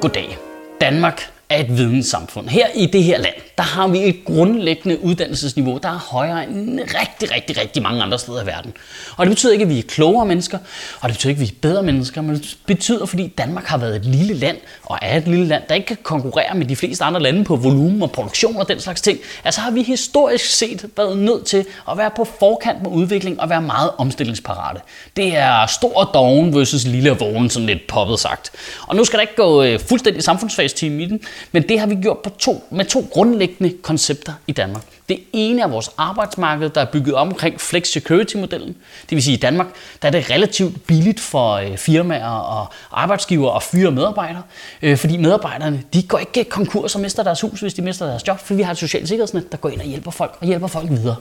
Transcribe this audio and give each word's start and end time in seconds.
Goddag. 0.00 0.38
Danmark 0.80 1.32
er 1.50 1.60
et 1.60 1.68
videnssamfund. 1.68 2.48
Her 2.48 2.66
i 2.74 2.86
det 2.86 3.02
her 3.02 3.18
land, 3.18 3.34
der 3.58 3.64
har 3.64 3.88
vi 3.88 4.08
et 4.08 4.24
grundlæggende 4.24 5.04
uddannelsesniveau, 5.04 5.78
der 5.82 5.88
er 5.88 5.98
højere 5.98 6.44
end 6.48 6.80
rigtig, 6.80 7.34
rigtig, 7.34 7.58
rigtig 7.58 7.82
mange 7.82 8.02
andre 8.02 8.18
steder 8.18 8.42
i 8.42 8.46
verden. 8.46 8.72
Og 9.16 9.26
det 9.26 9.30
betyder 9.30 9.52
ikke, 9.52 9.62
at 9.62 9.68
vi 9.68 9.78
er 9.78 9.82
klogere 9.82 10.26
mennesker, 10.26 10.58
og 11.00 11.08
det 11.08 11.16
betyder 11.16 11.30
ikke, 11.30 11.42
at 11.42 11.48
vi 11.48 11.52
er 11.54 11.58
bedre 11.60 11.82
mennesker, 11.82 12.20
men 12.20 12.34
det 12.34 12.58
betyder, 12.66 13.06
fordi 13.06 13.26
Danmark 13.26 13.64
har 13.64 13.78
været 13.78 13.96
et 13.96 14.04
lille 14.04 14.34
land, 14.34 14.56
og 14.82 14.98
er 15.02 15.16
et 15.16 15.28
lille 15.28 15.46
land, 15.46 15.62
der 15.68 15.74
ikke 15.74 15.86
kan 15.86 15.96
konkurrere 16.02 16.54
med 16.54 16.66
de 16.66 16.76
fleste 16.76 17.04
andre 17.04 17.22
lande 17.22 17.44
på 17.44 17.56
volumen 17.56 18.02
og 18.02 18.12
produktion 18.12 18.56
og 18.56 18.68
den 18.68 18.80
slags 18.80 19.00
ting. 19.00 19.18
Altså 19.44 19.60
har 19.60 19.70
vi 19.70 19.82
historisk 19.82 20.44
set 20.44 20.84
været 20.96 21.18
nødt 21.18 21.46
til 21.46 21.64
at 21.90 21.98
være 21.98 22.10
på 22.16 22.26
forkant 22.38 22.82
med 22.82 22.90
udvikling 22.90 23.40
og 23.40 23.48
være 23.48 23.62
meget 23.62 23.90
omstillingsparate. 23.98 24.80
Det 25.16 25.36
er 25.36 25.66
stor 25.66 26.10
doven 26.14 26.54
versus 26.54 26.84
lille 26.84 27.10
og 27.10 27.20
vågen, 27.20 27.50
sådan 27.50 27.66
lidt 27.66 27.86
poppet 27.86 28.20
sagt. 28.20 28.52
Og 28.86 28.96
nu 28.96 29.04
skal 29.04 29.16
der 29.16 29.20
ikke 29.20 29.36
gå 29.36 29.62
øh, 29.62 29.80
fuldstændig 29.80 30.22
samfundsfagsteam 30.22 31.00
i 31.00 31.04
den, 31.04 31.20
men 31.52 31.68
det 31.68 31.80
har 31.80 31.86
vi 31.86 31.94
gjort 31.94 32.18
på 32.18 32.30
to, 32.30 32.64
med 32.70 32.84
to 32.84 33.06
grundlæggende 33.12 33.45
koncepter 33.82 34.32
i 34.46 34.52
Danmark. 34.52 34.82
Det 35.08 35.20
ene 35.32 35.62
er 35.62 35.66
vores 35.66 35.90
arbejdsmarked, 35.96 36.70
der 36.70 36.80
er 36.80 36.84
bygget 36.84 37.14
omkring 37.14 37.60
flex 37.60 37.88
security-modellen. 37.88 38.76
Det 39.02 39.10
vil 39.10 39.22
sige, 39.22 39.34
at 39.34 39.38
i 39.38 39.40
Danmark 39.40 39.66
der 40.02 40.08
er 40.08 40.12
det 40.12 40.30
relativt 40.30 40.86
billigt 40.86 41.20
for 41.20 41.52
øh, 41.52 41.76
firmaer 41.76 42.30
og 42.30 42.72
arbejdsgiver 42.90 43.52
at 43.52 43.62
fyre 43.62 43.90
medarbejdere, 43.90 44.42
øh, 44.82 44.96
fordi 44.96 45.16
medarbejderne 45.16 45.82
de 45.92 46.02
går 46.02 46.18
ikke 46.18 46.44
konkurs 46.44 46.94
og 46.94 47.00
mister 47.00 47.22
deres 47.22 47.40
hus, 47.40 47.60
hvis 47.60 47.74
de 47.74 47.82
mister 47.82 48.06
deres 48.06 48.26
job, 48.26 48.38
for 48.38 48.54
vi 48.54 48.62
har 48.62 48.72
et 48.72 48.78
socialt 48.78 49.08
sikkerhedsnet, 49.08 49.52
der 49.52 49.58
går 49.58 49.68
ind 49.68 49.80
og 49.80 49.86
hjælper 49.86 50.10
folk 50.10 50.36
og 50.40 50.46
hjælper 50.46 50.66
folk 50.66 50.90
videre. 50.90 51.16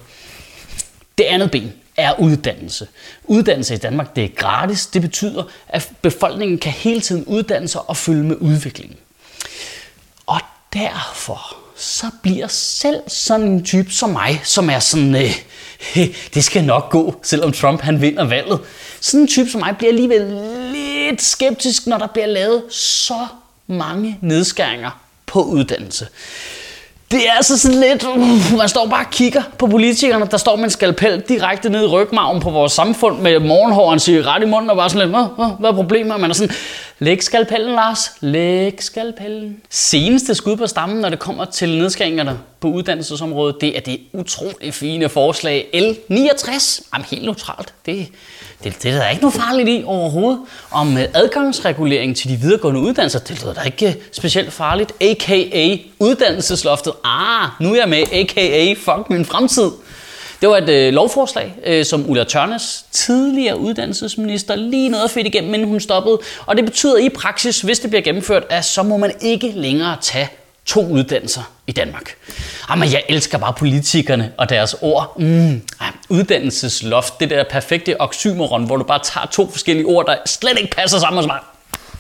Det 1.18 1.24
andet 1.24 1.52
ben 1.52 1.74
er 1.98 2.20
uddannelse. 2.20 2.88
Uddannelse 3.24 3.74
i 3.74 3.78
Danmark 3.78 4.16
det 4.16 4.24
er 4.24 4.28
gratis. 4.28 4.88
Det 4.88 5.02
betyder, 5.02 5.44
at 5.68 5.92
befolkningen 6.02 6.58
kan 6.58 6.72
hele 6.72 7.02
tiden 7.02 7.26
uddanne 7.26 7.68
sig 7.68 7.90
og 7.90 7.98
følge 7.98 8.24
med 8.24 8.36
udviklingen. 8.40 8.98
Og 10.26 10.40
derfor 10.74 11.65
så 11.78 12.06
bliver 12.22 12.48
selv 12.48 13.00
sådan 13.08 13.48
en 13.48 13.64
type 13.64 13.92
som 13.92 14.10
mig, 14.10 14.42
som 14.44 14.70
er 14.70 14.80
sådan, 14.80 15.16
øh, 15.16 15.32
det 16.34 16.44
skal 16.44 16.64
nok 16.64 16.90
gå, 16.90 17.16
selvom 17.24 17.52
Trump 17.52 17.82
han 17.82 18.02
vinder 18.02 18.24
valget. 18.24 18.60
Sådan 19.02 19.20
en 19.20 19.28
type 19.28 19.50
som 19.50 19.62
mig 19.62 19.76
bliver 19.78 19.92
alligevel 19.92 20.22
lidt 20.72 21.22
skeptisk, 21.22 21.88
når 21.88 21.98
der 21.98 22.08
bliver 22.08 22.28
lavet 22.28 22.64
så 22.70 23.28
mange 23.68 24.18
nedskæringer 24.22 25.02
på 25.26 25.42
uddannelse. 25.44 26.08
Det 27.12 27.28
er 27.28 27.32
altså 27.32 27.58
sådan 27.58 27.80
lidt, 27.80 28.04
uh, 28.04 28.58
man 28.58 28.70
står 28.70 28.88
bare 28.88 29.06
og 29.06 29.12
kigger 29.12 29.44
på 29.58 29.68
politikerne, 29.68 30.28
der 30.32 30.38
står 30.38 30.56
med 30.56 30.64
en 30.64 30.70
skalpel 30.70 31.24
direkte 31.28 31.70
ned 31.70 31.84
i 31.84 31.88
rygmarven 31.88 32.42
på 32.42 32.50
vores 32.50 32.72
samfund 32.72 33.20
med 33.20 33.40
morgenhåren 33.40 34.00
siger 34.00 34.36
ret 34.36 34.44
i 34.44 34.46
munden 34.46 34.70
og 34.70 34.76
bare 34.76 34.90
sådan 34.90 35.08
lidt, 35.08 35.18
hvad 35.60 35.70
er 35.70 35.74
problemet? 35.74 36.20
Man 36.20 36.30
er 36.30 36.34
sådan, 36.34 36.56
læg 37.00 37.24
skalpellen 37.24 37.76
Lars, 37.76 38.12
læg 38.22 38.84
skalpellen. 38.84 39.62
Seneste 39.70 40.36
skud 40.36 40.58
på 40.58 40.68
stammen, 40.68 41.00
når 41.00 41.10
det 41.10 41.20
kommer 41.20 41.46
til 41.46 41.78
nedskæringerne 41.78 42.40
på 42.60 42.68
uddannelsesområdet, 42.68 43.56
det 43.62 43.78
er 43.78 43.82
det 43.82 44.00
utrolig 44.14 44.74
fine 44.74 45.10
forslag 45.10 45.68
L69. 45.74 46.82
Jamen 46.94 47.06
helt 47.06 47.24
neutralt, 47.24 47.74
det, 47.86 48.08
det, 48.64 48.84
det 48.84 48.92
er 48.92 48.98
der 48.98 49.10
ikke 49.10 49.22
noget 49.22 49.34
farligt 49.34 49.70
i 49.70 49.84
overhovedet. 49.86 50.40
Om 50.72 50.98
øh, 50.98 51.04
adgangsregulering 51.14 52.16
til 52.18 52.30
de 52.30 52.36
videregående 52.36 52.80
uddannelser, 52.80 53.20
det 53.20 53.42
lyder 53.44 53.54
da 53.54 53.62
ikke 53.62 53.88
øh, 53.88 53.94
specielt 54.12 54.54
farligt. 54.54 54.92
A.k.a. 55.02 55.78
uddannelsesloftet. 56.00 56.94
Ah, 57.04 57.50
nu 57.60 57.72
er 57.72 57.76
jeg 57.76 57.90
med. 57.90 58.04
A.k.a. 58.12 58.74
fuck 58.74 59.10
min 59.10 59.26
fremtid. 59.26 59.72
Det 60.42 60.50
var 60.50 60.58
et 60.58 60.70
øh, 60.70 60.94
lovforslag, 60.94 61.56
øh, 61.66 61.86
som 61.86 62.10
Ulla 62.10 62.24
Tørnes, 62.24 62.86
tidligere 62.92 63.60
uddannelsesminister, 63.60 64.56
lige 64.56 64.90
noget 64.90 65.12
fedt 65.12 65.28
igennem, 65.28 65.54
inden 65.54 65.70
hun 65.70 65.80
stoppede. 65.80 66.20
Og 66.46 66.58
det 66.58 66.66
betyder 66.66 66.98
i 66.98 67.10
praksis, 67.10 67.62
hvis 67.62 67.80
det 67.80 67.90
bliver 67.90 68.04
gennemført, 68.04 68.44
at 68.50 68.66
så 68.66 68.84
må 68.84 68.98
man 68.98 69.12
ikke 69.22 69.52
længere 69.56 69.98
tage 70.02 70.30
to 70.66 70.88
uddannelser 70.88 71.52
i 71.68 71.72
Danmark. 71.72 72.16
Jamen, 72.70 72.92
jeg 72.92 73.04
elsker 73.10 73.38
bare 73.38 73.54
politikerne 73.54 74.32
og 74.38 74.50
deres 74.50 74.76
ord. 74.82 75.20
Mm, 75.20 75.62
uddannelsesloft, 76.10 77.20
det 77.20 77.30
der 77.30 77.44
perfekte 77.44 78.02
oxymoron, 78.02 78.66
hvor 78.66 78.78
du 78.78 78.84
bare 78.84 79.00
tager 79.04 79.28
to 79.28 79.50
forskellige 79.52 79.86
ord, 79.86 80.06
der 80.06 80.16
slet 80.26 80.60
ikke 80.60 80.76
passer 80.76 81.00
sammen, 81.00 81.18
og 81.18 81.24
så 81.24 81.30
bare 81.30 81.40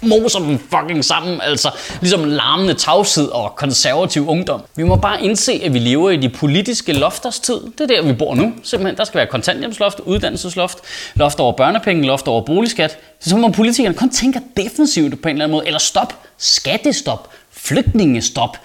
moser 0.07 0.39
dem 0.39 0.59
fucking 0.59 1.05
sammen, 1.05 1.41
altså 1.41 1.69
ligesom 2.01 2.23
larmende 2.23 2.73
tavshed 2.73 3.27
og 3.27 3.55
konservativ 3.55 4.29
ungdom. 4.29 4.61
Vi 4.75 4.83
må 4.83 4.95
bare 4.95 5.23
indse, 5.23 5.61
at 5.63 5.73
vi 5.73 5.79
lever 5.79 6.09
i 6.09 6.17
de 6.17 6.29
politiske 6.29 6.93
lofters 6.93 7.39
tid. 7.39 7.61
Det 7.77 7.81
er 7.81 7.87
der, 7.87 8.01
vi 8.01 8.13
bor 8.13 8.35
nu. 8.35 8.53
Simpelthen, 8.63 8.97
der 8.97 9.03
skal 9.03 9.17
være 9.17 9.27
kontanthjemsloft, 9.27 9.99
uddannelsesloft, 9.99 10.77
loft 11.15 11.39
over 11.39 11.51
børnepenge, 11.51 12.05
loft 12.07 12.27
over 12.27 12.41
boligskat. 12.41 12.97
Så 13.19 13.37
må 13.37 13.49
politikerne 13.49 13.95
kun 13.95 14.09
tænke 14.09 14.41
defensivt 14.57 15.21
på 15.21 15.29
en 15.29 15.35
eller 15.35 15.45
anden 15.45 15.55
måde, 15.55 15.65
eller 15.65 15.79
stop, 15.79 16.13
skattestop, 16.37 17.29
flygtningestop, 17.51 18.57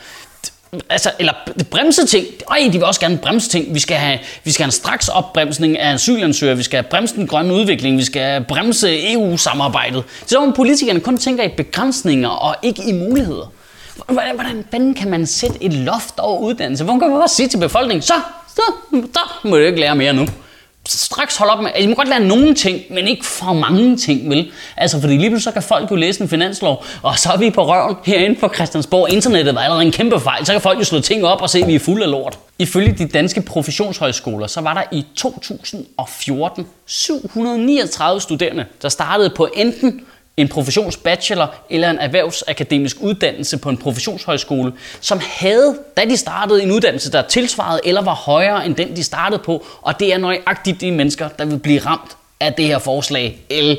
Altså, 0.91 1.11
eller 1.19 1.33
bremse 1.71 2.07
ting. 2.07 2.27
Ej, 2.51 2.59
de 2.67 2.73
vil 2.73 2.85
også 2.85 3.01
gerne 3.01 3.19
bremse 3.19 3.49
ting. 3.49 3.75
Vi 3.75 3.81
skal 3.81 3.97
have, 3.97 4.19
vi 4.45 4.53
skal 4.53 4.65
have 4.65 4.69
en 4.69 4.73
straks 4.73 5.09
opbremsning 5.09 5.79
af 5.79 5.95
asylansøgere. 5.95 6.57
Vi 6.57 6.63
skal 6.63 6.77
have 6.77 6.91
bremse 6.91 7.15
den 7.15 7.27
grønne 7.27 7.55
udvikling. 7.55 7.99
Vi 7.99 8.05
skal 8.05 8.45
bremse 8.45 9.13
EU-samarbejdet. 9.13 10.05
Så 10.27 10.39
om 10.39 10.53
politikerne 10.53 11.01
kun 11.01 11.19
tænker 11.19 11.45
i 11.45 11.49
begrænsninger 11.57 12.29
og 12.29 12.57
ikke 12.63 12.83
i 12.89 12.93
muligheder. 12.93 13.53
Hvordan, 14.09 14.35
hvordan, 14.35 14.65
fanden 14.71 14.95
kan 14.95 15.11
man 15.11 15.27
sætte 15.27 15.65
et 15.65 15.73
loft 15.73 16.19
over 16.19 16.41
uddannelse? 16.41 16.85
Hvordan 16.85 17.01
kan 17.01 17.11
man 17.11 17.19
bare 17.19 17.29
sige 17.29 17.49
til 17.49 17.59
befolkningen, 17.59 18.03
så, 18.03 18.15
så, 18.55 18.63
så 18.91 19.21
må 19.45 19.57
du 19.57 19.63
ikke 19.63 19.81
lære 19.81 19.97
mere 19.97 20.13
nu 20.13 20.27
straks 20.89 21.37
holde 21.37 21.53
op 21.53 21.63
med, 21.63 21.71
at 21.75 21.83
I 21.83 21.87
må 21.87 21.95
godt 21.95 22.09
lære 22.09 22.21
nogle 22.21 22.55
ting, 22.55 22.81
men 22.91 23.09
ikke 23.09 23.27
for 23.27 23.53
mange 23.53 23.97
ting, 23.97 24.31
vel? 24.31 24.51
Altså, 24.77 25.01
fordi 25.01 25.17
lige 25.17 25.31
pludselig 25.31 25.43
så 25.43 25.51
kan 25.51 25.63
folk 25.63 25.91
jo 25.91 25.97
læse 25.97 26.23
en 26.23 26.29
finanslov, 26.29 26.85
og 27.03 27.19
så 27.19 27.31
er 27.33 27.37
vi 27.37 27.51
på 27.51 27.67
røven 27.67 27.97
herinde 28.05 28.41
på 28.41 28.49
Christiansborg. 28.55 29.13
Internettet 29.13 29.55
var 29.55 29.61
allerede 29.61 29.85
en 29.85 29.93
kæmpe 29.93 30.21
fejl, 30.21 30.47
så 30.47 30.53
kan 30.53 30.61
folk 30.61 30.79
jo 30.79 30.85
slå 30.85 31.01
ting 31.01 31.25
op 31.25 31.43
og 31.43 31.51
se, 31.51 31.59
at 31.59 31.67
vi 31.67 31.75
er 31.75 31.79
fulde 31.79 32.05
af 32.05 32.11
lort. 32.11 32.39
Ifølge 32.59 32.93
de 32.93 33.09
danske 33.09 33.43
professionshøjskoler, 33.43 34.47
så 34.47 34.61
var 34.61 34.75
der 34.75 34.83
i 34.93 35.07
2014 35.17 36.67
739 36.87 38.21
studerende, 38.21 38.65
der 38.83 38.89
startede 38.89 39.31
på 39.37 39.49
enten 39.55 40.01
en 40.37 40.49
professionsbachelor 40.49 41.55
eller 41.71 41.91
en 41.91 41.99
erhvervsakademisk 41.99 42.97
uddannelse 43.01 43.59
på 43.59 43.69
en 43.69 43.77
professionshøjskole, 43.77 44.73
som 45.01 45.21
havde, 45.23 45.79
da 45.97 46.05
de 46.05 46.17
startede, 46.17 46.63
en 46.63 46.71
uddannelse, 46.71 47.13
der 47.13 47.23
tilsvarede 47.23 47.81
eller 47.85 48.03
var 48.03 48.15
højere 48.15 48.67
end 48.67 48.75
den, 48.75 48.97
de 48.97 49.05
startede 49.05 49.43
på. 49.45 49.67
Og 49.83 50.01
det 50.01 50.13
er 50.13 50.19
nøjagtigt 50.19 50.81
de 50.81 50.93
mennesker, 50.93 51.29
der 51.29 51.45
vil 51.45 51.59
blive 51.59 51.81
ramt 51.81 52.17
af 52.41 52.55
det 52.55 52.67
her 52.67 52.79
forslag 52.79 53.39
L 53.51 53.75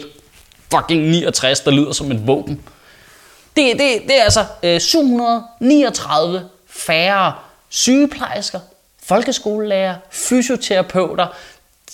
fucking 0.72 1.02
69, 1.02 1.60
der 1.60 1.72
lyder 1.72 1.92
som 1.92 2.12
et 2.12 2.28
våben. 2.28 2.62
Det, 3.56 3.80
det, 3.80 4.02
det 4.08 4.20
er 4.20 4.24
altså 4.24 4.46
øh, 4.64 4.80
739 4.80 6.50
færre 6.68 7.34
sygeplejersker, 7.70 8.60
folkeskolelærer, 9.04 9.96
fysioterapeuter, 10.12 11.28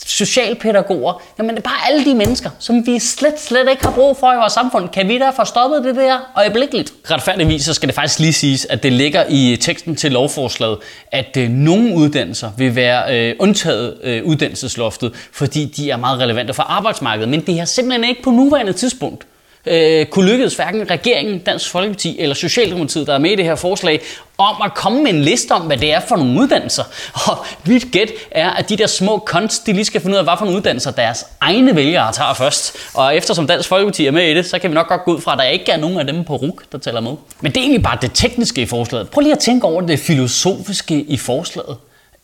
socialpædagoger, 0.06 1.22
jamen 1.38 1.56
det 1.56 1.58
er 1.58 1.70
bare 1.70 1.88
alle 1.90 2.06
de 2.06 2.16
mennesker, 2.16 2.50
som 2.60 2.88
vi 2.88 3.00
slet, 3.00 3.40
slet 3.40 3.70
ikke 3.70 3.84
har 3.86 3.92
brug 3.92 4.18
for 4.18 4.34
i 4.34 4.36
vores 4.36 4.54
samfund. 4.54 4.90
Kan 4.90 5.08
vi 5.08 5.20
da 5.20 5.30
få 5.30 5.46
stoppet 5.46 5.84
det 5.84 5.96
der 5.96 6.18
øjeblikkeligt? 6.36 6.94
Retfærdigvis 7.12 7.66
så 7.66 7.74
skal 7.74 7.88
det 7.88 7.96
faktisk 7.96 8.20
lige 8.20 8.34
siges, 8.34 8.66
at 8.66 8.84
det 8.84 8.94
ligger 8.94 9.24
i 9.30 9.58
teksten 9.62 9.96
til 9.96 10.12
lovforslaget, 10.12 10.78
at 11.12 11.38
øh, 11.38 11.50
nogle 11.50 11.96
uddannelser 11.96 12.52
vil 12.58 12.76
være 12.76 13.30
øh, 13.30 13.36
undtaget 13.40 13.98
øh, 14.04 14.24
uddannelsesloftet, 14.26 15.14
fordi 15.32 15.66
de 15.66 15.92
er 15.92 15.98
meget 15.98 16.20
relevante 16.20 16.54
for 16.54 16.64
arbejdsmarkedet. 16.64 17.30
Men 17.30 17.42
det 17.42 17.60
er 17.60 17.66
simpelthen 17.66 18.10
ikke 18.10 18.22
på 18.24 18.32
nuværende 18.32 18.74
tidspunkt 18.74 19.28
øh, 19.70 20.06
kunne 20.06 20.32
lykkes 20.32 20.56
hverken 20.56 20.90
regeringen, 20.92 21.40
Dansk 21.40 21.72
Folkeparti 21.72 22.20
eller 22.20 22.36
Socialdemokratiet, 22.36 23.08
der 23.08 23.14
er 23.14 23.18
med 23.18 23.32
i 23.32 23.36
det 23.36 23.46
her 23.46 23.56
forslag, 23.56 24.02
om 24.38 24.56
at 24.66 24.74
komme 24.74 25.04
med 25.04 25.12
en 25.12 25.22
liste 25.22 25.52
om, 25.52 25.62
hvad 25.62 25.78
det 25.78 25.94
er 25.94 26.00
for 26.00 26.16
nogle 26.16 26.40
uddannelser. 26.42 26.84
Og 27.32 27.46
mit 27.66 27.92
gæt 27.92 28.12
er, 28.32 28.50
at 28.50 28.70
de 28.70 28.78
der 28.78 28.88
små 28.88 29.18
konst, 29.18 29.68
de 29.68 29.74
lige 29.74 29.86
skal 29.86 30.02
finde 30.02 30.14
ud 30.14 30.18
af, 30.18 30.24
hvad 30.24 30.34
for 30.38 30.46
nogle 30.46 30.58
uddannelser 30.58 30.92
deres 30.92 31.26
egne 31.42 31.76
vælgere 31.76 32.12
tager 32.14 32.34
først. 32.34 32.78
Og 32.94 33.16
eftersom 33.16 33.48
Dansk 33.48 33.70
Folkeparti 33.70 34.06
er 34.06 34.12
med 34.12 34.32
i 34.32 34.34
det, 34.34 34.46
så 34.46 34.60
kan 34.60 34.70
vi 34.70 34.76
nok 34.76 34.88
godt 34.88 35.04
gå 35.06 35.16
ud 35.16 35.22
fra, 35.22 35.32
at 35.32 35.38
der 35.38 35.44
ikke 35.44 35.72
er 35.72 35.78
nogen 35.78 36.00
af 36.00 36.08
dem 36.08 36.24
på 36.24 36.36
RUK, 36.36 36.64
der 36.72 36.78
tæller 36.78 37.02
med. 37.02 37.12
Men 37.42 37.52
det 37.52 37.58
er 37.58 37.62
egentlig 37.62 37.84
bare 37.84 37.98
det 38.02 38.12
tekniske 38.14 38.62
i 38.62 38.66
forslaget. 38.66 39.10
Prøv 39.10 39.22
lige 39.22 39.34
at 39.34 39.40
tænke 39.40 39.68
over 39.68 39.82
det 39.82 40.00
filosofiske 40.00 41.02
i 41.02 41.18
forslaget. 41.18 41.78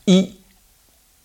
I 0.06 0.30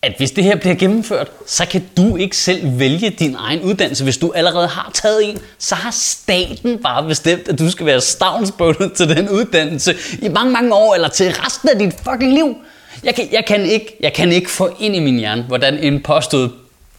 at 0.02 0.14
hvis 0.16 0.30
det 0.30 0.44
her 0.44 0.56
bliver 0.56 0.74
gennemført, 0.74 1.30
så 1.46 1.66
kan 1.66 1.84
du 1.96 2.16
ikke 2.16 2.36
selv 2.36 2.78
vælge 2.78 3.10
din 3.10 3.36
egen 3.38 3.60
uddannelse. 3.62 4.04
Hvis 4.04 4.18
du 4.18 4.32
allerede 4.32 4.68
har 4.68 4.90
taget 4.94 5.30
en, 5.30 5.38
så 5.58 5.74
har 5.74 5.90
staten 5.90 6.78
bare 6.82 7.08
bestemt, 7.08 7.48
at 7.48 7.58
du 7.58 7.70
skal 7.70 7.86
være 7.86 8.00
stavnsbundet 8.00 8.92
til 8.92 9.08
den 9.08 9.28
uddannelse 9.28 9.94
i 10.22 10.28
mange, 10.28 10.52
mange 10.52 10.74
år, 10.74 10.94
eller 10.94 11.08
til 11.08 11.32
resten 11.32 11.68
af 11.68 11.78
dit 11.78 11.94
fucking 12.10 12.32
liv. 12.34 12.56
Jeg 13.04 13.14
kan, 13.14 13.28
jeg 13.32 13.44
kan, 13.46 13.64
ikke, 13.66 13.96
jeg 14.00 14.12
kan 14.12 14.32
ikke 14.32 14.50
få 14.50 14.76
ind 14.80 14.96
i 14.96 15.00
min 15.00 15.18
hjerne, 15.18 15.42
hvordan 15.42 15.78
en 15.78 16.02
påstået 16.02 16.52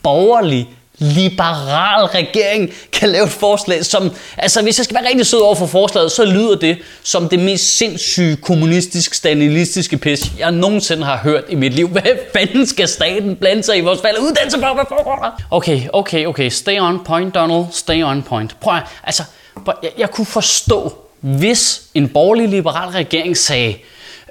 borgerlig 0.03 0.69
liberal 1.01 2.05
regering 2.05 2.69
kan 2.91 3.09
lave 3.09 3.23
et 3.23 3.31
forslag, 3.31 3.85
som, 3.85 4.11
altså 4.37 4.61
hvis 4.61 4.77
jeg 4.77 4.85
skal 4.85 4.95
være 4.95 5.07
rigtig 5.09 5.25
sød 5.25 5.39
over 5.39 5.55
for 5.55 5.65
forslaget, 5.65 6.11
så 6.11 6.25
lyder 6.25 6.55
det 6.55 6.77
som 7.03 7.29
det 7.29 7.39
mest 7.39 7.77
sindssyge 7.77 8.35
kommunistisk 8.35 9.13
stalinistiske 9.13 9.97
pis, 9.97 10.31
jeg 10.39 10.51
nogensinde 10.51 11.03
har 11.03 11.17
hørt 11.17 11.43
i 11.49 11.55
mit 11.55 11.73
liv. 11.73 11.87
Hvad 11.95 12.01
fanden 12.33 12.65
skal 12.65 12.87
staten 12.87 13.35
blande 13.35 13.63
sig 13.63 13.77
i 13.77 13.81
vores 13.81 14.03
valg 14.03 14.19
uddannelse 14.19 14.59
for? 14.59 14.73
Hvad 14.73 14.85
foregår 14.89 15.15
der? 15.15 15.31
Okay, 15.51 15.81
okay, 15.93 16.25
okay, 16.25 16.49
stay 16.49 16.79
on 16.79 17.03
point, 17.03 17.35
Donald, 17.35 17.65
stay 17.71 18.03
on 18.03 18.23
point. 18.23 18.59
Prøv 18.59 18.75
at, 18.75 18.83
altså, 19.03 19.23
prøv, 19.65 19.73
jeg, 19.83 19.91
jeg 19.97 20.11
kunne 20.11 20.25
forstå, 20.25 20.93
hvis 21.21 21.81
en 21.93 22.09
borgerlig 22.09 22.49
liberal 22.49 22.89
regering 22.89 23.37
sagde, 23.37 23.75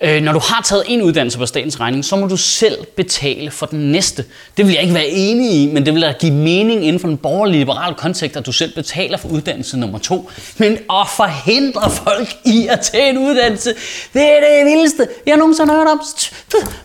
Øh, 0.02 0.22
når 0.22 0.32
du 0.32 0.38
har 0.38 0.62
taget 0.62 0.84
en 0.88 1.02
uddannelse 1.02 1.38
på 1.38 1.46
statens 1.46 1.80
regning, 1.80 2.04
så 2.04 2.16
må 2.16 2.26
du 2.26 2.36
selv 2.36 2.86
betale 2.96 3.50
for 3.50 3.66
den 3.66 3.92
næste. 3.92 4.24
Det 4.56 4.66
vil 4.66 4.72
jeg 4.72 4.82
ikke 4.82 4.94
være 4.94 5.08
enig 5.08 5.52
i, 5.52 5.66
men 5.66 5.86
det 5.86 5.94
vil 5.94 6.02
da 6.02 6.14
give 6.20 6.32
mening 6.32 6.84
inden 6.86 7.00
for 7.00 7.08
den 7.08 7.16
borgerlige 7.16 7.58
liberale 7.58 7.94
kontekst, 7.94 8.36
at 8.36 8.46
du 8.46 8.52
selv 8.52 8.74
betaler 8.74 9.18
for 9.18 9.28
uddannelse 9.28 9.78
nummer 9.78 9.98
to. 9.98 10.30
Men 10.58 10.72
at 10.72 11.08
forhindre 11.16 11.90
folk 11.90 12.36
i 12.44 12.66
at 12.66 12.80
tage 12.80 13.10
en 13.10 13.18
uddannelse, 13.18 13.74
det 14.14 14.22
er 14.22 14.40
det 14.40 14.66
vildeste, 14.66 15.08
jeg 15.26 15.36
nogensinde 15.36 15.72
har 15.72 15.78
hørt 15.78 15.88
om. 15.88 16.00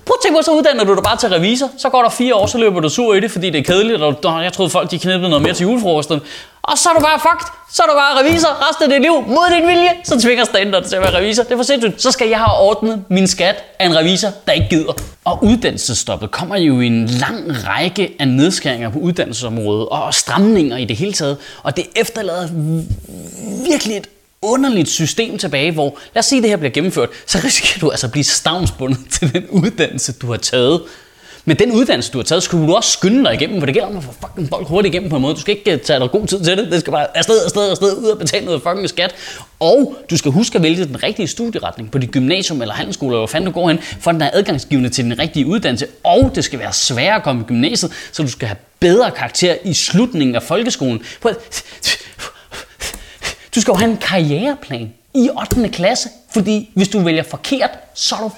Prøv 0.05 0.15
at 0.19 0.23
tænke 0.23 0.37
på, 0.37 0.41
så 0.41 0.51
uddanner 0.51 0.83
du 0.83 0.95
dig 0.95 1.03
bare 1.03 1.17
til 1.17 1.29
revisor. 1.29 1.71
Så 1.77 1.89
går 1.89 2.01
der 2.01 2.09
fire 2.09 2.35
år, 2.35 2.45
så 2.45 2.57
løber 2.57 2.79
du 2.79 2.89
sur 2.89 3.13
i 3.13 3.19
det, 3.19 3.31
fordi 3.31 3.49
det 3.49 3.59
er 3.59 3.63
kedeligt, 3.63 4.01
og 4.01 4.43
jeg 4.43 4.53
troede 4.53 4.69
folk 4.69 4.91
de 4.91 4.99
knippede 4.99 5.29
noget 5.29 5.43
mere 5.43 5.53
til 5.53 5.63
julefrokosten. 5.63 6.21
Og 6.67 6.77
så 6.77 6.89
er 6.89 6.93
du 6.93 6.99
bare 6.99 7.19
fucked. 7.19 7.47
Så 7.71 7.83
er 7.83 7.87
du 7.87 7.93
bare 7.93 8.19
revisor 8.19 8.69
resten 8.69 8.83
af 8.83 8.89
dit 8.89 9.01
liv 9.01 9.13
mod 9.27 9.55
din 9.55 9.67
vilje. 9.67 9.89
Så 10.03 10.19
tvinger 10.19 10.45
staten 10.45 10.73
dig 10.73 10.85
til 10.85 10.95
at 10.95 11.01
være 11.01 11.17
revisor. 11.17 11.43
Det 11.43 11.51
er 11.51 11.55
for 11.57 11.63
sindssygt. 11.63 12.01
Så 12.01 12.11
skal 12.11 12.27
jeg 12.29 12.37
have 12.37 12.57
ordnet 12.59 13.03
min 13.09 13.27
skat 13.27 13.63
af 13.79 13.85
en 13.85 13.95
revisor, 13.95 14.29
der 14.47 14.51
ikke 14.51 14.67
gider. 14.69 14.93
Og 15.25 15.43
uddannelsesstoppet 15.43 16.31
kommer 16.31 16.57
jo 16.57 16.81
i 16.81 16.87
en 16.87 17.05
lang 17.07 17.67
række 17.67 18.15
af 18.19 18.27
nedskæringer 18.27 18.89
på 18.89 18.99
uddannelsesområdet 18.99 19.89
og 19.89 20.13
stramninger 20.13 20.77
i 20.77 20.85
det 20.85 20.95
hele 20.95 21.13
taget. 21.13 21.37
Og 21.63 21.77
det 21.77 21.85
efterlader 21.95 22.47
virkelig 23.71 23.97
et 23.97 24.07
underligt 24.41 24.89
system 24.89 25.37
tilbage, 25.37 25.71
hvor, 25.71 25.97
lad 26.13 26.19
os 26.19 26.25
sige, 26.25 26.39
at 26.39 26.43
det 26.43 26.49
her 26.49 26.57
bliver 26.57 26.71
gennemført, 26.71 27.09
så 27.25 27.39
risikerer 27.43 27.79
du 27.79 27.89
altså 27.89 28.07
at 28.07 28.11
blive 28.11 28.23
stavnsbundet 28.23 28.99
til 29.19 29.33
den 29.33 29.45
uddannelse, 29.49 30.13
du 30.13 30.31
har 30.31 30.37
taget. 30.37 30.81
Men 31.47 31.59
den 31.59 31.71
uddannelse, 31.71 32.11
du 32.11 32.17
har 32.17 32.23
taget, 32.23 32.43
skulle 32.43 32.67
du 32.67 32.73
også 32.73 32.91
skynde 32.91 33.25
dig 33.25 33.33
igennem, 33.33 33.59
for 33.59 33.65
det 33.65 33.75
gælder 33.75 33.87
om 33.89 33.97
at 33.97 34.03
få 34.03 34.11
fucking 34.11 34.49
folk 34.49 34.67
hurtigt 34.67 34.93
igennem 34.93 35.09
på 35.09 35.15
en 35.15 35.21
måde. 35.21 35.35
Du 35.35 35.39
skal 35.39 35.57
ikke 35.57 35.71
øh, 35.71 35.79
tage 35.79 35.99
dig 35.99 36.11
god 36.11 36.27
tid 36.27 36.43
til 36.43 36.57
det. 36.57 36.71
Det 36.71 36.79
skal 36.79 36.91
bare 36.91 37.17
afsted, 37.17 37.43
afsted, 37.43 37.69
afsted, 37.69 37.97
ud 37.97 38.05
og 38.05 38.17
betale 38.17 38.45
noget 38.45 38.61
fucking 38.61 38.89
skat. 38.89 39.15
Og 39.59 39.95
du 40.09 40.17
skal 40.17 40.31
huske 40.31 40.55
at 40.55 40.63
vælge 40.63 40.85
den 40.85 41.03
rigtige 41.03 41.27
studieretning 41.27 41.91
på 41.91 41.97
dit 41.97 42.11
gymnasium 42.11 42.61
eller 42.61 42.73
handelsskole, 42.73 43.09
eller 43.09 43.19
hvor 43.19 43.27
fanden 43.27 43.45
du 43.45 43.51
går 43.51 43.67
hen, 43.69 43.79
for 43.99 44.11
den 44.11 44.21
er 44.21 44.29
adgangsgivende 44.33 44.89
til 44.89 45.03
den 45.03 45.19
rigtige 45.19 45.45
uddannelse. 45.45 45.87
Og 46.03 46.31
det 46.35 46.43
skal 46.43 46.59
være 46.59 46.73
sværere 46.73 47.15
at 47.15 47.23
komme 47.23 47.41
i 47.41 47.45
gymnasiet, 47.45 47.91
så 48.11 48.23
du 48.23 48.29
skal 48.29 48.47
have 48.47 48.57
bedre 48.79 49.11
karakter 49.11 49.55
i 49.63 49.73
slutningen 49.73 50.35
af 50.35 50.43
folkeskolen. 50.43 51.03
Du 53.55 53.61
skal 53.61 53.71
jo 53.71 53.75
have 53.75 53.91
en 53.91 53.97
karriereplan 53.97 54.93
i 55.13 55.29
8. 55.53 55.69
klasse, 55.69 56.09
fordi 56.33 56.69
hvis 56.73 56.87
du 56.87 56.99
vælger 56.99 57.23
forkert, 57.23 57.69
så 57.93 58.15
er 58.15 58.19
du 58.19 58.31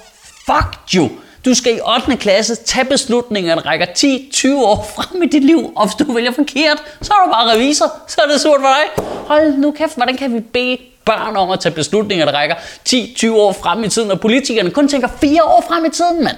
fucked 0.46 0.94
jo. 0.94 1.10
Du 1.48 1.54
skal 1.54 1.76
i 1.76 1.80
8. 1.80 2.16
klasse 2.16 2.54
tage 2.54 2.84
beslutninger, 2.84 3.54
der 3.54 3.66
rækker 3.66 3.86
10-20 3.86 4.54
år 4.54 4.92
frem 4.96 5.22
i 5.22 5.26
dit 5.26 5.44
liv, 5.44 5.72
og 5.76 5.86
hvis 5.86 6.06
du 6.06 6.12
vælger 6.12 6.32
forkert, 6.32 6.82
så 7.02 7.12
er 7.12 7.26
du 7.26 7.32
bare 7.32 7.54
revisor, 7.54 7.92
så 8.06 8.20
er 8.24 8.30
det 8.32 8.40
surt 8.40 8.60
for 8.60 8.66
dig. 8.66 9.04
Hold 9.26 9.52
nu 9.52 9.70
kæft, 9.70 9.94
hvordan 9.94 10.16
kan 10.16 10.34
vi 10.34 10.40
bede 10.40 10.78
børn 11.04 11.36
om 11.36 11.50
at 11.50 11.60
tage 11.60 11.74
beslutninger, 11.74 12.24
der 12.24 12.32
rækker 12.32 12.54
10-20 12.88 13.30
år 13.30 13.52
frem 13.52 13.84
i 13.84 13.88
tiden, 13.88 14.10
og 14.10 14.20
politikerne 14.20 14.70
kun 14.70 14.88
tænker 14.88 15.08
4 15.20 15.44
år 15.44 15.64
frem 15.68 15.84
i 15.84 15.90
tiden, 15.90 16.24
mand. 16.24 16.36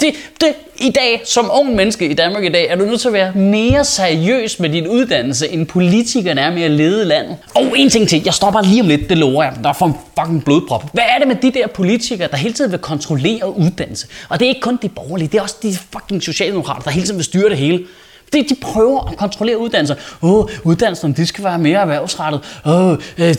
Det, 0.00 0.14
det, 0.40 0.54
I 0.76 0.90
dag, 0.90 1.22
som 1.24 1.50
ung 1.52 1.74
menneske 1.74 2.08
i 2.08 2.14
Danmark 2.14 2.44
i 2.44 2.48
dag, 2.48 2.68
er 2.68 2.76
du 2.76 2.84
nødt 2.84 3.00
til 3.00 3.08
at 3.08 3.14
være 3.14 3.32
mere 3.32 3.84
seriøs 3.84 4.60
med 4.60 4.70
din 4.70 4.86
uddannelse, 4.86 5.48
end 5.48 5.66
politikerne 5.66 6.40
er 6.40 6.50
med 6.50 6.62
at 6.62 6.70
lede 6.70 7.04
landet. 7.04 7.36
Og 7.54 7.78
en 7.78 7.90
ting 7.90 8.08
til, 8.08 8.22
jeg 8.24 8.34
stopper 8.34 8.62
lige 8.62 8.80
om 8.80 8.88
lidt, 8.88 9.08
det 9.08 9.18
lover 9.18 9.44
jeg, 9.44 9.52
der 9.64 9.72
får 9.72 9.86
en 9.86 9.94
fucking 10.18 10.44
blodprop. 10.44 10.84
Hvad 10.92 11.04
er 11.14 11.18
det 11.18 11.28
med 11.28 11.36
de 11.36 11.58
der 11.58 11.66
politikere, 11.66 12.28
der 12.28 12.36
hele 12.36 12.54
tiden 12.54 12.70
vil 12.70 12.78
kontrollere 12.78 13.58
uddannelse? 13.58 14.06
Og 14.28 14.38
det 14.38 14.44
er 14.44 14.48
ikke 14.48 14.60
kun 14.60 14.78
de 14.82 14.88
borgerlige, 14.88 15.28
det 15.28 15.38
er 15.38 15.42
også 15.42 15.56
de 15.62 15.76
fucking 15.92 16.22
socialdemokrater, 16.22 16.82
der 16.82 16.90
hele 16.90 17.06
tiden 17.06 17.18
vil 17.18 17.24
styre 17.24 17.48
det 17.48 17.58
hele. 17.58 17.84
De, 18.32 18.44
de 18.48 18.54
prøver 18.60 19.10
at 19.10 19.16
kontrollere 19.16 19.58
uddannelser. 19.58 19.94
Åh, 20.22 20.32
oh, 20.32 20.48
uddannelserne 20.64 21.14
de 21.14 21.26
skal 21.26 21.44
være 21.44 21.58
mere 21.58 21.80
erhvervsrettet. 21.80 22.40
Åh, 22.66 22.86
oh, 22.86 22.92
øh, 23.18 23.34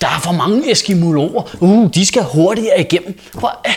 der 0.00 0.06
er 0.06 0.20
for 0.22 0.32
mange 0.32 0.70
eskimologer. 0.70 1.56
Uh, 1.60 1.90
de 1.94 2.06
skal 2.06 2.22
hurtigere 2.22 2.80
igennem. 2.80 3.18
Prøv, 3.32 3.50
øh, 3.66 3.72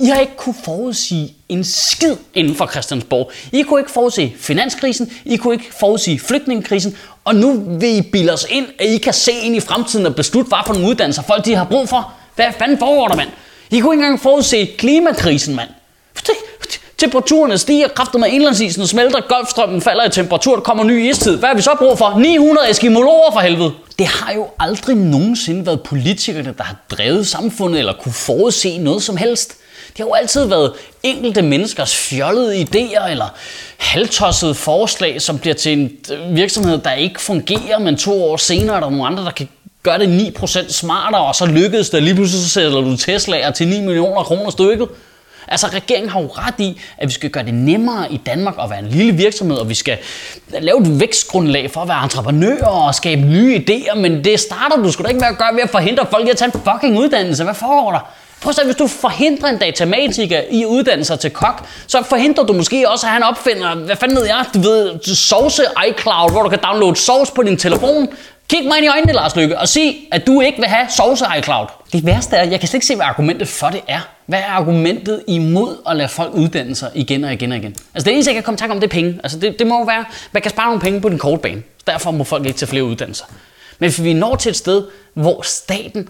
i 0.00 0.06
har 0.06 0.20
ikke 0.20 0.36
kunne 0.36 0.54
forudsige 0.64 1.34
en 1.48 1.64
skid 1.64 2.16
inden 2.34 2.54
for 2.54 2.66
Christiansborg. 2.66 3.30
I 3.52 3.62
kunne 3.62 3.80
ikke 3.80 3.90
forudse 3.90 4.32
finanskrisen, 4.38 5.12
I 5.24 5.36
kunne 5.36 5.54
ikke 5.54 5.74
forudse 5.80 6.18
flygtningekrisen, 6.18 6.96
og 7.24 7.34
nu 7.34 7.64
vil 7.80 7.96
I 7.96 8.02
bilde 8.02 8.32
os 8.32 8.46
ind, 8.50 8.66
at 8.78 8.86
I 8.86 8.98
kan 8.98 9.12
se 9.12 9.32
ind 9.32 9.56
i 9.56 9.60
fremtiden 9.60 10.06
og 10.06 10.14
beslutte, 10.14 10.48
hvad 10.48 10.58
for 10.66 10.74
nogle 10.74 10.88
uddannelser 10.88 11.22
folk 11.22 11.44
de 11.44 11.54
har 11.54 11.64
brug 11.64 11.88
for. 11.88 12.12
Hvad 12.34 12.46
fanden 12.58 12.78
foregår 12.78 13.08
der, 13.08 13.16
mand? 13.16 13.28
I 13.70 13.80
kunne 13.80 13.94
ikke 13.94 14.02
engang 14.04 14.20
forudse 14.20 14.64
klimakrisen, 14.78 15.56
mand. 15.56 15.68
Temperaturen 16.98 17.58
stiger, 17.58 17.88
kraftet 17.88 18.20
med 18.20 18.28
indlandsisen 18.28 18.86
smelter, 18.86 19.20
golfstrømmen 19.28 19.80
falder 19.80 20.04
i 20.04 20.10
temperatur, 20.10 20.54
der 20.54 20.62
kommer 20.62 20.84
ny 20.84 21.10
istid. 21.10 21.36
Hvad 21.36 21.48
har 21.48 21.56
vi 21.56 21.62
så 21.62 21.74
brug 21.78 21.98
for? 21.98 22.18
900 22.18 22.70
eskimologer 22.70 23.32
for 23.32 23.40
helvede. 23.40 23.72
Det 23.98 24.06
har 24.06 24.32
jo 24.32 24.46
aldrig 24.58 24.96
nogensinde 24.96 25.66
været 25.66 25.82
politikerne, 25.82 26.54
der 26.58 26.64
har 26.64 26.76
drevet 26.90 27.26
samfundet 27.26 27.78
eller 27.78 27.92
kunne 28.02 28.12
forudse 28.12 28.78
noget 28.78 29.02
som 29.02 29.16
helst. 29.16 29.56
Det 29.90 29.98
har 29.98 30.04
jo 30.04 30.12
altid 30.12 30.44
været 30.44 30.72
enkelte 31.02 31.42
menneskers 31.42 31.96
fjollede 31.96 32.60
idéer 32.62 33.10
eller 33.10 33.34
halvtossede 33.78 34.54
forslag, 34.54 35.22
som 35.22 35.38
bliver 35.38 35.54
til 35.54 35.72
en 35.72 35.90
øh, 36.12 36.36
virksomhed, 36.36 36.78
der 36.78 36.92
ikke 36.92 37.20
fungerer, 37.20 37.78
men 37.78 37.96
to 37.96 38.24
år 38.24 38.36
senere 38.36 38.76
er 38.76 38.80
der 38.80 38.90
nogle 38.90 39.06
andre, 39.06 39.24
der 39.24 39.30
kan 39.30 39.48
gøre 39.82 39.98
det 39.98 40.34
9% 40.38 40.72
smartere, 40.72 41.24
og 41.24 41.34
så 41.34 41.46
lykkedes 41.46 41.90
det, 41.90 42.02
lige 42.02 42.14
pludselig 42.14 42.42
så 42.42 42.48
sætter 42.48 42.80
du 42.80 42.94
Tesla'er 42.94 43.50
til 43.50 43.68
9 43.68 43.80
millioner 43.80 44.22
kroner 44.22 44.50
stykket. 44.50 44.88
Altså 45.48 45.66
regeringen 45.66 46.10
har 46.10 46.20
jo 46.20 46.26
ret 46.26 46.54
i, 46.58 46.80
at 46.98 47.08
vi 47.08 47.12
skal 47.12 47.30
gøre 47.30 47.44
det 47.44 47.54
nemmere 47.54 48.12
i 48.12 48.16
Danmark 48.16 48.54
at 48.62 48.70
være 48.70 48.78
en 48.78 48.88
lille 48.88 49.12
virksomhed, 49.12 49.56
og 49.56 49.68
vi 49.68 49.74
skal 49.74 49.98
lave 50.60 50.80
et 50.80 51.00
vækstgrundlag 51.00 51.70
for 51.70 51.80
at 51.80 51.88
være 51.88 52.04
entreprenører 52.04 52.66
og 52.66 52.94
skabe 52.94 53.22
nye 53.22 53.64
idéer, 53.68 53.94
men 53.94 54.24
det 54.24 54.40
starter 54.40 54.76
du 54.76 54.92
sgu 54.92 55.02
da 55.02 55.08
ikke 55.08 55.20
med 55.20 55.28
at 55.28 55.38
gøre 55.38 55.54
ved 55.54 55.62
at 55.62 55.70
forhindre 55.70 56.06
folk 56.10 56.26
i 56.26 56.30
at 56.30 56.36
tage 56.36 56.50
en 56.54 56.60
fucking 56.72 56.98
uddannelse. 56.98 57.44
Hvad 57.44 57.54
foregår 57.54 57.92
der? 57.92 58.12
Prøv 58.42 58.54
at 58.58 58.64
hvis 58.64 58.76
du 58.76 58.86
forhindrer 58.86 59.48
en 59.48 59.58
datamatiker 59.58 60.40
i 60.50 60.62
at 60.62 60.66
uddanne 60.66 61.04
sig 61.04 61.20
til 61.20 61.30
kok, 61.30 61.66
så 61.86 62.02
forhindrer 62.02 62.44
du 62.44 62.52
måske 62.52 62.90
også, 62.90 63.06
at 63.06 63.12
han 63.12 63.22
opfinder, 63.22 63.74
hvad 63.74 63.96
fanden 63.96 64.16
ved 64.16 64.26
jeg, 64.26 64.44
du 64.54 64.60
ved, 64.60 65.14
sauce 65.16 65.62
iCloud, 65.88 66.30
hvor 66.30 66.42
du 66.42 66.48
kan 66.48 66.58
downloade 66.62 66.96
sauce 66.96 67.32
på 67.32 67.42
din 67.42 67.56
telefon. 67.56 68.08
Kig 68.48 68.68
mig 68.68 68.76
ind 68.76 68.84
i 68.84 68.88
øjnene, 68.88 69.12
Lars 69.12 69.36
Lykke, 69.36 69.58
og 69.58 69.68
sig, 69.68 70.08
at 70.12 70.26
du 70.26 70.40
ikke 70.40 70.58
vil 70.58 70.68
have 70.68 70.86
sauce 70.88 71.24
iCloud. 71.38 71.66
Det 71.92 72.06
værste 72.06 72.36
er, 72.36 72.42
at 72.42 72.50
jeg 72.50 72.60
kan 72.60 72.68
slet 72.68 72.74
ikke 72.74 72.86
se, 72.86 72.96
hvad 72.96 73.06
argumentet 73.06 73.48
for 73.48 73.68
det 73.68 73.80
er. 73.88 74.00
Hvad 74.26 74.38
er 74.38 74.50
argumentet 74.50 75.22
imod 75.28 75.76
at 75.90 75.96
lade 75.96 76.08
folk 76.08 76.34
uddanne 76.34 76.74
sig 76.74 76.90
igen 76.94 77.24
og 77.24 77.32
igen 77.32 77.52
og 77.52 77.58
igen? 77.58 77.76
Altså 77.94 78.04
det 78.04 78.12
eneste, 78.12 78.28
jeg 78.28 78.34
kan 78.34 78.42
komme 78.42 78.56
i 78.56 78.58
tanke 78.58 78.72
om, 78.72 78.80
det 78.80 78.86
er 78.86 78.90
penge. 78.90 79.20
Altså 79.22 79.38
det, 79.38 79.58
det 79.58 79.66
må 79.66 79.78
jo 79.78 79.84
være, 79.84 80.04
man 80.32 80.42
kan 80.42 80.50
spare 80.50 80.66
nogle 80.66 80.80
penge 80.80 81.00
på 81.00 81.08
den 81.08 81.18
korte 81.18 81.42
bane. 81.42 81.62
Derfor 81.86 82.10
må 82.10 82.24
folk 82.24 82.46
ikke 82.46 82.58
tage 82.58 82.68
flere 82.68 82.84
uddannelser. 82.84 83.24
Men 83.78 83.90
hvis 83.90 84.02
vi 84.04 84.12
når 84.12 84.36
til 84.36 84.50
et 84.50 84.56
sted, 84.56 84.84
hvor 85.14 85.42
staten 85.42 86.08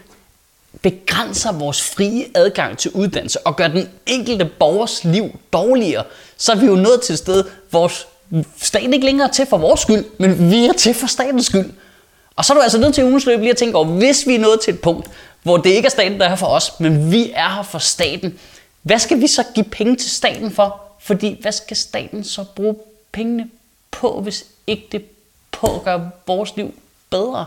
begrænser 0.83 1.53
vores 1.53 1.83
frie 1.83 2.27
adgang 2.35 2.79
til 2.79 2.91
uddannelse 2.91 3.47
og 3.47 3.57
gør 3.57 3.69
den 3.69 3.89
enkelte 4.07 4.45
borgers 4.45 5.05
liv 5.05 5.39
dårligere, 5.53 6.05
så 6.37 6.53
er 6.53 6.57
vi 6.57 6.67
jo 6.67 6.75
nået 6.75 7.00
til 7.03 7.12
et 7.12 7.19
sted, 7.19 7.45
hvor 7.71 7.91
staten 8.61 8.95
ikke 8.95 9.07
længere 9.07 9.29
er 9.29 9.33
til 9.33 9.47
for 9.47 9.59
vores 9.59 9.81
skyld, 9.81 10.05
men 10.19 10.50
vi 10.50 10.65
er 10.65 10.73
til 10.73 10.95
for 10.95 11.07
statens 11.07 11.47
skyld. 11.47 11.71
Og 12.37 12.45
så 12.45 12.53
er 12.53 12.55
du 12.55 12.62
altså 12.62 12.79
nødt 12.79 12.95
til 12.95 13.03
at 13.03 13.27
løb 13.27 13.41
lige 13.41 13.50
at 13.50 13.57
tænke 13.57 13.77
over, 13.77 13.87
hvis 13.87 14.27
vi 14.27 14.35
er 14.35 14.39
nået 14.39 14.61
til 14.61 14.75
et 14.75 14.81
punkt, 14.81 15.11
hvor 15.43 15.57
det 15.57 15.71
ikke 15.71 15.87
er 15.87 15.91
staten, 15.91 16.19
der 16.19 16.25
er 16.25 16.29
her 16.29 16.37
for 16.37 16.47
os, 16.47 16.81
men 16.81 17.12
vi 17.12 17.31
er 17.35 17.49
her 17.49 17.62
for 17.62 17.79
staten, 17.79 18.39
hvad 18.83 18.99
skal 18.99 19.21
vi 19.21 19.27
så 19.27 19.45
give 19.55 19.65
penge 19.65 19.97
til 19.97 20.11
staten 20.11 20.50
for? 20.50 20.83
Fordi 21.00 21.39
hvad 21.41 21.53
skal 21.53 21.77
staten 21.77 22.25
så 22.25 22.45
bruge 22.45 22.77
pengene 23.12 23.50
på, 23.91 24.21
hvis 24.21 24.45
ikke 24.67 24.89
det 24.93 25.05
på 25.53 25.75
at 25.75 25.83
gøre 25.83 26.11
vores 26.27 26.57
liv 26.57 26.75
bedre? 27.11 27.47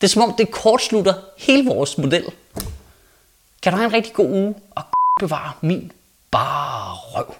Det 0.00 0.06
er 0.06 0.08
som 0.08 0.22
om, 0.22 0.34
det 0.38 0.50
kortslutter 0.50 1.14
hele 1.38 1.68
vores 1.68 1.98
model. 1.98 2.24
Kan 3.62 3.72
du 3.72 3.76
have 3.76 3.86
en 3.86 3.92
rigtig 3.92 4.12
god 4.12 4.30
uge 4.30 4.54
og 4.70 4.82
bevare 5.20 5.52
min 5.60 5.92
bare 6.30 6.94
røv. 6.94 7.34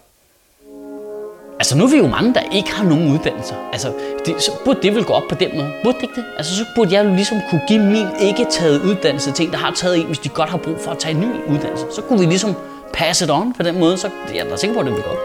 Altså 1.61 1.77
nu 1.77 1.85
er 1.85 1.89
vi 1.89 1.97
jo 1.97 2.07
mange, 2.07 2.35
der 2.35 2.41
ikke 2.53 2.73
har 2.73 2.85
nogen 2.85 3.13
uddannelser. 3.13 3.55
Altså, 3.73 3.93
det, 4.27 4.43
så 4.43 4.51
burde 4.65 4.83
det 4.83 4.95
vel 4.95 5.05
gå 5.05 5.13
op 5.13 5.23
på 5.29 5.35
den 5.35 5.57
måde. 5.57 5.73
Burde 5.85 5.97
det 5.97 6.03
ikke 6.03 6.15
det? 6.15 6.25
Altså 6.37 6.57
så 6.57 6.65
burde 6.75 6.95
jeg 6.95 7.05
jo 7.05 7.15
ligesom 7.15 7.41
kunne 7.51 7.63
give 7.69 7.81
min 7.81 8.07
ikke 8.21 8.47
taget 8.51 8.83
uddannelse 8.83 9.33
til 9.33 9.47
en, 9.47 9.53
der 9.53 9.59
har 9.59 9.73
taget 9.73 9.99
en, 9.99 10.07
hvis 10.07 10.19
de 10.19 10.29
godt 10.29 10.51
har 10.51 10.59
brug 10.59 10.81
for 10.81 10.91
at 10.91 10.99
tage 10.99 11.15
en 11.15 11.21
ny 11.21 11.55
uddannelse. 11.55 11.87
Så 11.95 12.03
kunne 12.03 12.21
vi 12.21 12.27
ligesom 12.27 12.55
passe 12.93 13.27
det 13.27 13.35
on 13.35 13.53
på 13.53 13.63
den 13.63 13.79
måde, 13.79 13.99
så 13.99 14.11
jeg 14.35 14.39
er 14.39 14.51
da 14.51 14.57
sikker 14.57 14.75
på, 14.75 14.81
at 14.81 14.87
det 14.87 14.95
vil 14.95 15.03
gå. 15.03 15.17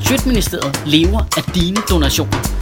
Sjøtministeriet 0.00 0.82
lever 0.86 1.20
af 1.36 1.42
dine 1.54 1.76
donationer. 1.90 2.57